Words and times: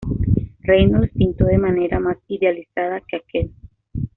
Reynolds 0.63 1.11
pintó 1.15 1.45
de 1.45 1.59
manera 1.59 1.99
más 1.99 2.17
idealizada 2.27 3.01
que 3.07 3.17
aquel. 3.17 3.51